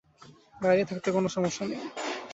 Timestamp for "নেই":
1.65-1.81